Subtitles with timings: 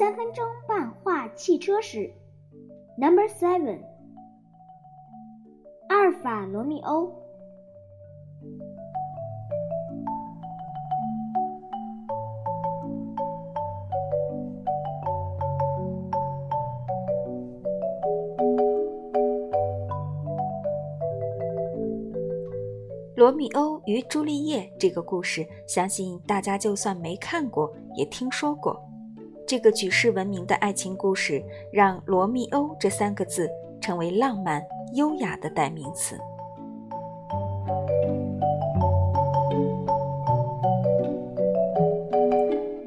[0.00, 2.10] 三分钟漫画汽车史
[2.96, 3.80] ，Number Seven，
[5.90, 7.12] 阿尔法罗密欧。
[23.16, 28.89] 罗密欧与朱丽叶这个故事，相信大家就算没看过，也听说过。
[29.50, 33.50] 这个举世闻名的爱情故事，让“罗密欧”这三个字
[33.80, 34.64] 成为浪漫
[34.94, 36.16] 优雅的代名词。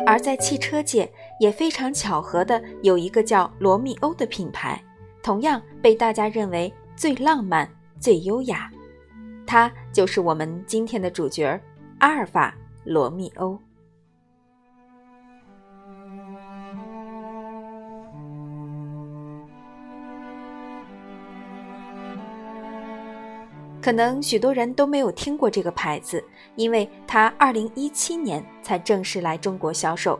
[0.05, 4.81] 而在汽车界，也非常巧合的有一个叫罗密欧的品牌，
[5.22, 7.70] 同样被大家认为最浪漫、
[8.00, 8.72] 最优雅。
[9.45, 11.59] 它就是我们今天的主角
[12.00, 13.59] 阿尔法罗密欧。
[23.84, 26.23] 可能许多人都没有听过这个牌子，
[26.56, 30.17] 因为它二零一七年才正式来中国销售。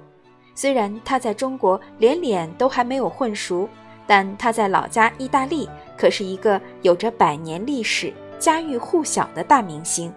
[0.54, 3.70] 虽然它在中国连脸都还没有混熟，
[4.06, 8.14] 但它在老家意大利可是一个有着百年历史。
[8.38, 10.14] 家喻户晓的大明星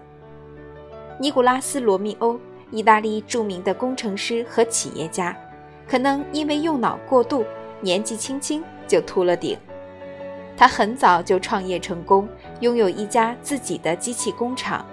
[1.17, 2.37] 尼古拉斯·罗密欧，
[2.71, 5.33] 意大利著名的工程师和企业家，
[5.87, 7.45] 可能因为用脑过度，
[7.79, 9.57] 年纪轻轻就秃了顶。
[10.57, 12.27] 他很早就创业成功，
[12.61, 14.83] 拥有一家自己的机器工厂。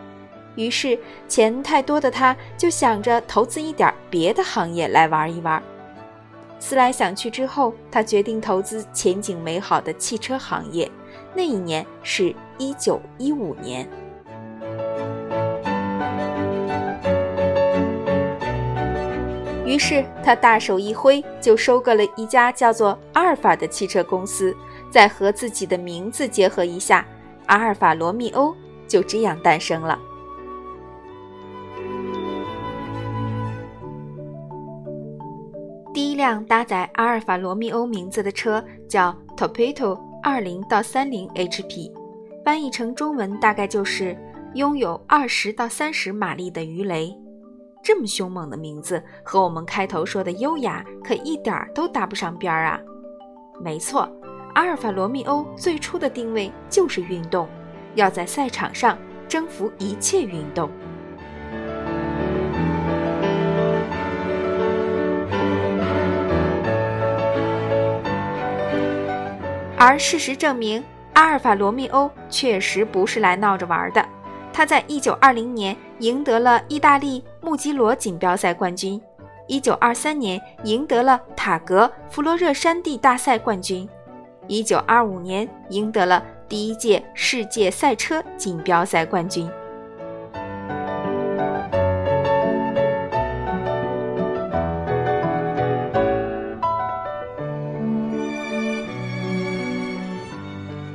[0.57, 5.61] 于是钱太多的他，就想着投资一点别的行业来玩一玩。
[6.61, 10.89] 思来想去之后，他决定投资前景美好的汽车行业。
[11.35, 13.89] 那一年是一九一五年，
[19.67, 24.57] 于是他大手一挥，就收购了一家叫做阿尔法的汽车公司，
[24.95, 27.05] 再和自己的名字结合一下，
[27.47, 28.55] 阿尔法罗密欧
[28.87, 29.99] 就这样诞生了。
[35.93, 39.99] 第一辆搭载阿尔法罗密欧名字的车叫 Torpedo。
[40.23, 41.93] 二零到三零 HP，
[42.45, 44.17] 翻译成中文大概就是
[44.55, 47.13] 拥有二十到三十马力的鱼雷。
[47.83, 52.81] 这么凶猛的名字，和我们开头说的优雅可一点儿都搭不上边儿啊！
[53.61, 54.09] 没错，
[54.55, 57.49] 阿尔法罗密欧最初的定位就是运动，
[57.97, 58.97] 要在赛场上
[59.29, 60.71] 征服一切运动。
[69.77, 70.83] 而事实证明，
[71.15, 74.07] 阿尔法罗密欧确实不是来闹着玩的。
[74.53, 79.03] 他在1920年赢得了意大利穆吉罗锦标赛冠军
[79.49, 83.89] ，1923年赢得了塔格弗罗热山地大赛冠军
[84.49, 89.51] ，1925年赢得了第一届世界赛车锦标赛冠军。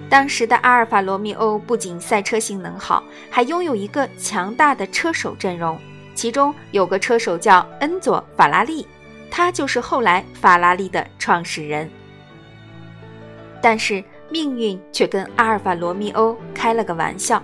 [0.10, 5.80] 当时的阿尔法罗密欧不仅赛车性能好，还拥有一个强大的车手阵容，
[6.16, 8.86] 其中有个车手叫恩佐·法拉利，
[9.30, 11.90] 他就是后来法拉利的创始人。
[13.62, 17.42] 但是命运却跟阿尔法罗密欧开了个玩笑，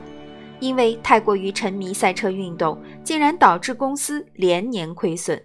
[0.60, 5.42] 因为太过于沉迷赛车运动，竟然导致公司连年亏损，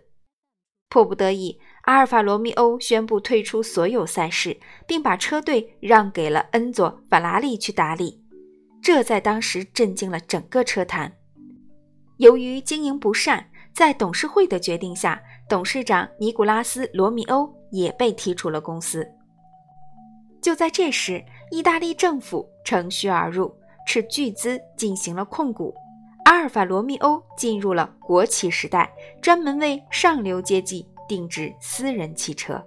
[0.89, 1.59] 迫不得已。
[1.85, 8.23] 阿尔法罗密欧宣布退出所有赛事，并把车队让给了恩佐·法拉利去打理。
[8.83, 11.13] 这在当时震惊了整个车坛。
[12.19, 19.07] 由于经营不善，在董事会的决定下，董事长尼古拉斯·罗密欧也被踢出了公司。
[20.43, 23.55] 就在这时，意大利政府乘虚而入，
[23.87, 25.75] 斥巨资进行了控股，
[26.25, 30.87] 阿尔法罗密欧进入了国企时代，专门为上流阶级。
[31.09, 32.63] 定制私人汽车。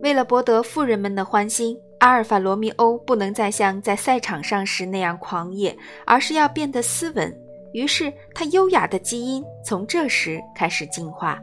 [0.00, 7.36] 为了博得富人们的欢心，阿尔法罗密欧不能再像在赛场上时那样狂野，而是要变得斯文。
[7.72, 11.36] 于是，他优雅的基因从这时开始进化。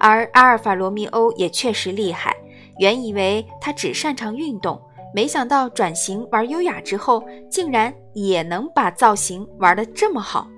[0.00, 2.34] 而阿尔法罗密欧也确实厉害，
[2.78, 4.80] 原以为他只擅长运动。
[5.14, 10.48] 没想到转型玩优雅之后，竟然也能把造型玩得这么好。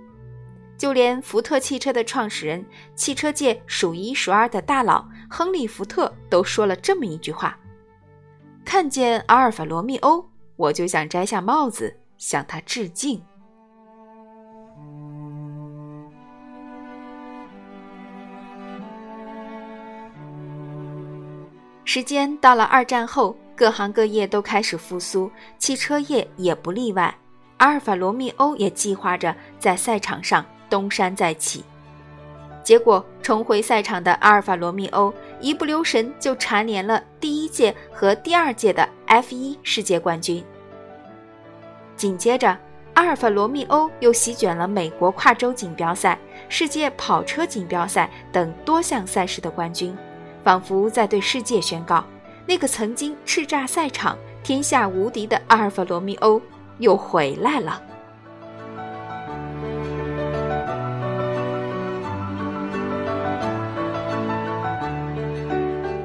[0.78, 7.58] 就连福特汽车的创始人、汽车界数一数二的大佬亨利·福特都说了这么一句话
[8.64, 10.24] ：“看见阿尔法罗密欧，
[10.56, 13.22] 我就想摘下帽子向他致敬。”
[21.94, 27.14] 时间到了二战后，各行各业都开始复苏，汽车业也不例外。
[27.58, 31.62] 阿尔法罗密欧也计划着在赛场上东山再起。
[32.64, 40.42] 结果，重回赛场的阿尔法罗密欧一不留神就蝉联了第一届和第二届的 F1 世界冠军。
[41.94, 42.56] 紧接着，
[42.94, 46.18] 阿尔法罗密欧又席卷了美国跨州锦标赛、
[46.48, 49.94] 世界跑车锦标赛等多项赛事的冠军，
[50.42, 52.04] 仿佛在对世界宣告：
[52.46, 56.40] 那个曾经叱咤赛场、天下无敌的阿尔法罗密欧
[56.78, 57.82] 又回来了。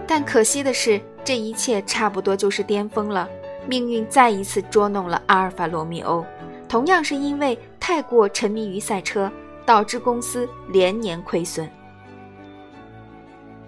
[0.07, 3.29] 但可惜的是，这一切差不多就是巅峰了。
[3.67, 6.25] 命运再一次捉弄了阿尔法罗密欧，
[6.69, 9.29] 同样是因为太过沉迷于赛车，
[9.65, 11.69] 导致公司连年亏损。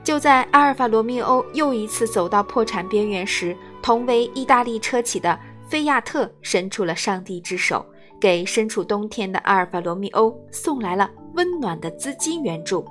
[0.09, 7.85] 就在阿尔法罗密欧又一次走到破产边缘时，同为意大利车企的菲亚特伸出了上帝之手，
[8.19, 12.83] 给身处冬天的阿尔法罗密欧送来了温暖的资金援助。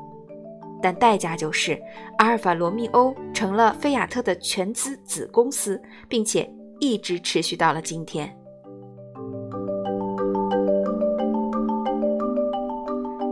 [0.81, 1.77] 但代价就是，
[2.19, 6.49] 阿尔法罗密欧成了菲亚特的全资子公司，并且
[6.79, 8.33] 一直持续到了今天。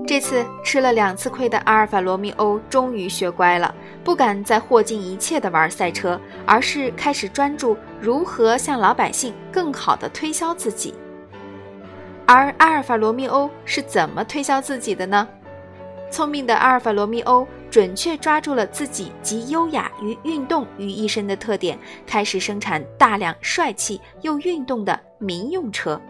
[0.07, 3.75] 这次吃了两次亏的阿尔法罗密欧终于学乖了，
[4.05, 10.95] 不敢再豁尽一切的玩赛车，而是开始专注如何向老百姓更好的推销自己。
[12.25, 15.27] 而阿尔法罗密欧是怎么推销自己的呢？
[16.09, 21.77] 聪明的阿尔法罗密欧准确抓住了自己集优雅与运动于一身的特点，
[22.07, 26.01] 开始生产大量帅气又运动的民用车。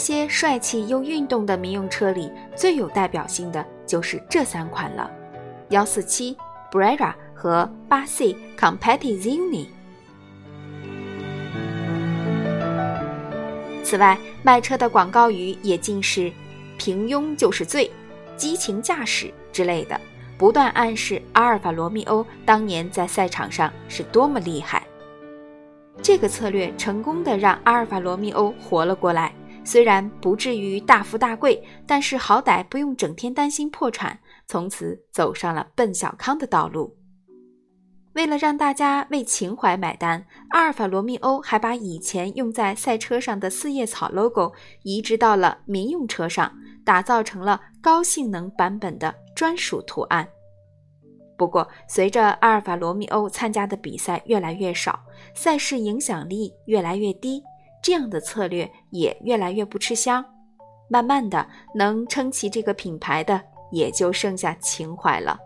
[0.00, 5.08] 些帅气又运动的民用车里，最有代表性的就是这三款了：
[5.68, 6.36] 幺四七、
[6.72, 7.14] Brera。
[7.40, 9.66] 和八 C Competizione。
[13.82, 16.30] 此外，卖车的广告语也尽是
[16.76, 17.90] “平庸就是罪
[18.36, 19.98] ”“激情驾驶”之类的，
[20.36, 24.82] 不断暗示阿尔法罗密欧当年在赛场上是多么厉害。
[26.02, 29.32] 这个策略成功的让阿尔法罗密欧活了过来，
[29.70, 34.18] 虽然不至于大富大贵，但是好歹不用整天担心破产，
[34.48, 36.96] 从此走上了奔小康的道路。
[38.14, 44.52] 为了让大家为情怀买单，阿尔法罗密欧还把以前用在赛车上的四叶草 logo
[44.82, 46.52] 移植到了民用车上，
[46.84, 50.28] 打造成了高性能版本的专属图案。
[51.38, 54.98] 不过，随着阿尔法罗密欧参加的比赛越来越少，
[55.32, 57.40] 赛事影响力越来越低，
[57.82, 60.24] 这样的策略也越来越不吃香。
[60.88, 63.40] 慢慢的，能撑起这个品牌的
[63.70, 65.38] 也就剩下情怀了。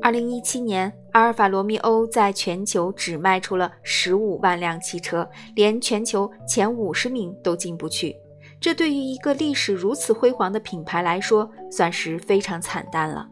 [0.00, 8.16] 二零一七年，阿尔法罗密欧在全球只卖出了十五万辆汽车，连全球前五十名都进不去。
[8.58, 13.28] 这对于一个历史如此辉煌的品牌来说，算是非常惨淡了。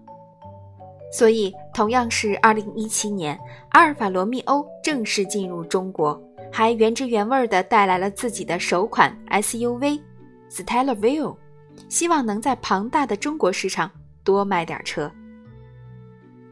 [1.16, 3.38] 所以，同样是二零一七年，
[3.70, 9.98] 阿尔法罗密欧正式进入中国，还原汁原味的带来了自己的首款 SUV
[10.50, 11.34] Stella Vio
[11.88, 13.90] 希望能在庞大的中国市场
[14.22, 15.10] 多卖点车。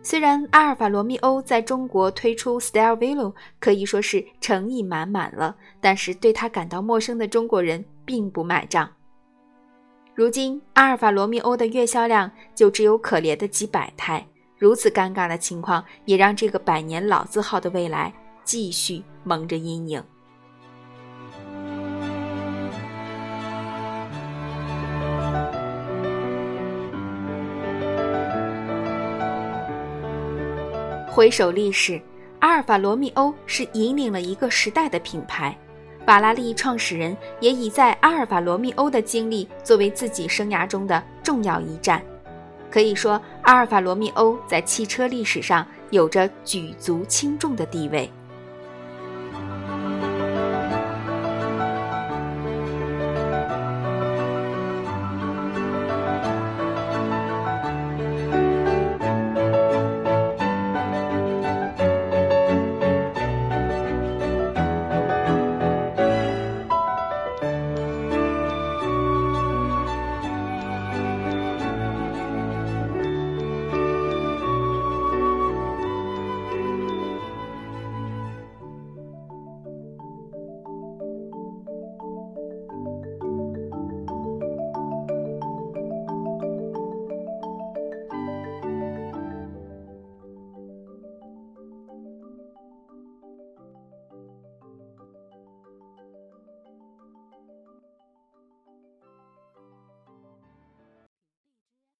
[0.02, 8.90] 虽然阿尔法罗密欧在中国推出 Stella Vio 可以说是诚意满满了，但是对他感到陌生的中国人并不买账。
[10.14, 14.26] 如今阿尔法罗密欧的月销量就只有可怜的几百台，
[14.56, 18.12] 如此尴尬的情况也让这个百年老字号的未来
[18.44, 20.02] 继续蒙着阴影。
[31.10, 32.00] 回首历史，
[32.40, 35.56] 阿尔法罗密欧是引领了一个时代的品牌。
[36.04, 42.04] 法拉利创始人也以在阿尔法罗密欧的经历作为自己生涯中的重要一战。
[42.74, 48.10] 可以说，阿尔法罗密欧在汽车历史上有着举足轻重的地位。